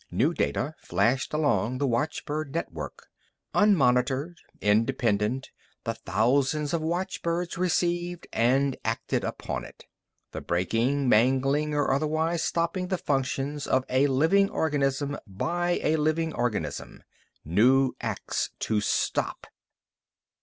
New 0.09 0.33
data 0.33 0.73
flashed 0.79 1.31
along 1.31 1.77
the 1.77 1.85
watchbird 1.85 2.55
network. 2.55 3.05
Unmonitored, 3.53 4.37
independent, 4.59 5.51
the 5.83 5.93
thousands 5.93 6.73
of 6.73 6.81
watchbirds 6.81 7.55
received 7.55 8.25
and 8.33 8.77
acted 8.83 9.23
upon 9.23 9.63
it. 9.63 9.85
_The 10.33 10.43
breaking, 10.43 11.07
mangling 11.07 11.75
or 11.75 11.93
otherwise 11.93 12.43
stopping 12.43 12.87
the 12.87 12.97
functions 12.97 13.67
of 13.67 13.85
a 13.89 14.07
living 14.07 14.49
organism 14.49 15.19
by 15.27 15.79
a 15.83 15.97
living 15.97 16.33
organism. 16.33 17.03
New 17.45 17.93
acts 18.01 18.49
to 18.61 18.81
stop. 18.81 19.45